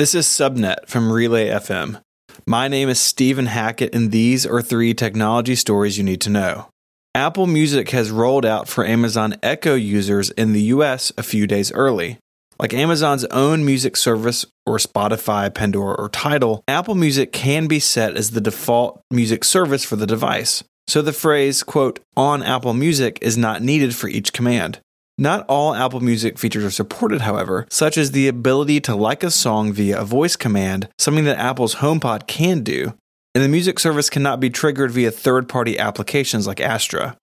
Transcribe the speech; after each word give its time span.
This 0.00 0.14
is 0.14 0.24
Subnet 0.24 0.86
from 0.86 1.12
Relay 1.12 1.48
FM. 1.48 2.00
My 2.46 2.68
name 2.68 2.88
is 2.88 2.98
Stephen 2.98 3.44
Hackett, 3.44 3.94
and 3.94 4.10
these 4.10 4.46
are 4.46 4.62
three 4.62 4.94
technology 4.94 5.54
stories 5.54 5.98
you 5.98 6.04
need 6.04 6.22
to 6.22 6.30
know. 6.30 6.70
Apple 7.14 7.46
Music 7.46 7.90
has 7.90 8.10
rolled 8.10 8.46
out 8.46 8.66
for 8.66 8.86
Amazon 8.86 9.36
Echo 9.42 9.74
users 9.74 10.30
in 10.30 10.54
the 10.54 10.62
US 10.74 11.12
a 11.18 11.22
few 11.22 11.46
days 11.46 11.70
early. 11.72 12.16
Like 12.58 12.72
Amazon's 12.72 13.26
own 13.26 13.62
music 13.66 13.94
service 13.94 14.46
or 14.64 14.78
Spotify, 14.78 15.52
Pandora, 15.54 15.96
or 15.96 16.08
Tidal, 16.08 16.64
Apple 16.66 16.94
Music 16.94 17.30
can 17.30 17.66
be 17.66 17.78
set 17.78 18.16
as 18.16 18.30
the 18.30 18.40
default 18.40 19.02
music 19.10 19.44
service 19.44 19.84
for 19.84 19.96
the 19.96 20.06
device. 20.06 20.64
So 20.88 21.02
the 21.02 21.12
phrase, 21.12 21.62
quote, 21.62 22.00
on 22.16 22.42
Apple 22.42 22.72
Music 22.72 23.18
is 23.20 23.36
not 23.36 23.60
needed 23.60 23.94
for 23.94 24.08
each 24.08 24.32
command. 24.32 24.80
Not 25.22 25.44
all 25.50 25.74
Apple 25.74 26.00
Music 26.00 26.38
features 26.38 26.64
are 26.64 26.70
supported, 26.70 27.20
however, 27.20 27.66
such 27.68 27.98
as 27.98 28.12
the 28.12 28.26
ability 28.26 28.80
to 28.80 28.96
like 28.96 29.22
a 29.22 29.30
song 29.30 29.70
via 29.70 30.00
a 30.00 30.04
voice 30.04 30.34
command, 30.34 30.88
something 30.98 31.24
that 31.24 31.36
Apple's 31.36 31.74
HomePod 31.74 32.26
can 32.26 32.62
do, 32.62 32.94
and 33.34 33.44
the 33.44 33.48
music 33.48 33.78
service 33.78 34.08
cannot 34.08 34.40
be 34.40 34.48
triggered 34.48 34.90
via 34.92 35.10
third 35.10 35.46
party 35.46 35.78
applications 35.78 36.46
like 36.46 36.58
Astra. 36.58 37.18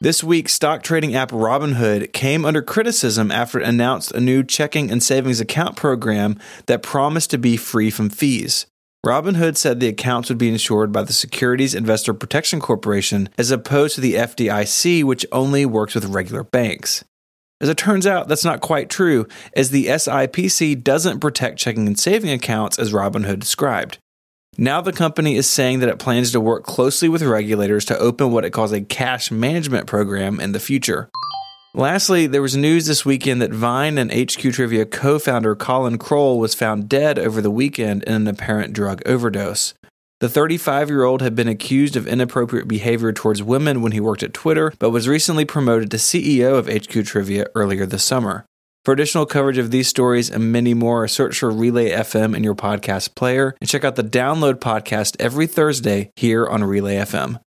This 0.00 0.22
week, 0.22 0.48
stock 0.48 0.84
trading 0.84 1.16
app 1.16 1.32
Robinhood 1.32 2.12
came 2.12 2.44
under 2.44 2.62
criticism 2.62 3.32
after 3.32 3.58
it 3.58 3.68
announced 3.68 4.12
a 4.12 4.20
new 4.20 4.44
checking 4.44 4.88
and 4.88 5.02
savings 5.02 5.40
account 5.40 5.74
program 5.74 6.38
that 6.66 6.84
promised 6.84 7.32
to 7.32 7.38
be 7.38 7.56
free 7.56 7.90
from 7.90 8.10
fees. 8.10 8.66
Robinhood 9.04 9.56
said 9.56 9.80
the 9.80 9.88
accounts 9.88 10.28
would 10.28 10.38
be 10.38 10.50
insured 10.50 10.92
by 10.92 11.02
the 11.02 11.12
Securities 11.12 11.74
Investor 11.74 12.14
Protection 12.14 12.60
Corporation 12.60 13.28
as 13.36 13.50
opposed 13.50 13.96
to 13.96 14.00
the 14.00 14.14
FDIC, 14.14 15.02
which 15.02 15.26
only 15.32 15.66
works 15.66 15.96
with 15.96 16.04
regular 16.04 16.44
banks. 16.44 17.02
As 17.60 17.68
it 17.68 17.76
turns 17.76 18.06
out, 18.06 18.28
that's 18.28 18.44
not 18.44 18.60
quite 18.60 18.90
true, 18.90 19.26
as 19.56 19.70
the 19.70 19.86
SIPC 19.86 20.82
doesn't 20.82 21.20
protect 21.20 21.58
checking 21.58 21.86
and 21.86 21.98
saving 21.98 22.30
accounts 22.30 22.78
as 22.78 22.92
Robinhood 22.92 23.38
described. 23.38 23.98
Now 24.58 24.80
the 24.80 24.92
company 24.92 25.36
is 25.36 25.48
saying 25.48 25.80
that 25.80 25.88
it 25.88 25.98
plans 25.98 26.30
to 26.32 26.40
work 26.40 26.64
closely 26.64 27.08
with 27.08 27.22
regulators 27.22 27.84
to 27.86 27.98
open 27.98 28.30
what 28.30 28.44
it 28.44 28.50
calls 28.50 28.72
a 28.72 28.80
cash 28.80 29.30
management 29.30 29.86
program 29.86 30.38
in 30.38 30.52
the 30.52 30.60
future. 30.60 31.10
Lastly, 31.76 32.28
there 32.28 32.42
was 32.42 32.56
news 32.56 32.86
this 32.86 33.04
weekend 33.04 33.42
that 33.42 33.52
Vine 33.52 33.98
and 33.98 34.12
HQ 34.12 34.52
Trivia 34.52 34.86
co 34.86 35.18
founder 35.18 35.56
Colin 35.56 35.98
Kroll 35.98 36.38
was 36.38 36.54
found 36.54 36.88
dead 36.88 37.18
over 37.18 37.40
the 37.40 37.50
weekend 37.50 38.04
in 38.04 38.14
an 38.14 38.28
apparent 38.28 38.72
drug 38.72 39.02
overdose. 39.06 39.74
The 40.24 40.30
35 40.30 40.88
year 40.88 41.04
old 41.04 41.20
had 41.20 41.34
been 41.34 41.48
accused 41.48 41.96
of 41.96 42.06
inappropriate 42.06 42.66
behavior 42.66 43.12
towards 43.12 43.42
women 43.42 43.82
when 43.82 43.92
he 43.92 44.00
worked 44.00 44.22
at 44.22 44.32
Twitter, 44.32 44.72
but 44.78 44.88
was 44.88 45.06
recently 45.06 45.44
promoted 45.44 45.90
to 45.90 45.98
CEO 45.98 46.56
of 46.56 46.66
HQ 46.66 47.04
Trivia 47.04 47.48
earlier 47.54 47.84
this 47.84 48.04
summer. 48.04 48.46
For 48.86 48.92
additional 48.92 49.26
coverage 49.26 49.58
of 49.58 49.70
these 49.70 49.86
stories 49.86 50.30
and 50.30 50.50
many 50.50 50.72
more, 50.72 51.06
search 51.08 51.38
for 51.40 51.50
Relay 51.50 51.90
FM 51.90 52.34
in 52.34 52.42
your 52.42 52.54
podcast 52.54 53.14
player 53.14 53.54
and 53.60 53.68
check 53.68 53.84
out 53.84 53.96
the 53.96 54.02
Download 54.02 54.54
podcast 54.54 55.14
every 55.20 55.46
Thursday 55.46 56.10
here 56.16 56.46
on 56.46 56.64
Relay 56.64 56.96
FM. 56.96 57.38